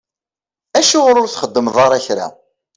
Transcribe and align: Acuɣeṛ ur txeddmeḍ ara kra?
Acuɣeṛ 0.79 1.15
ur 1.21 1.29
txeddmeḍ 1.29 1.77
ara 1.85 2.05
kra? 2.05 2.27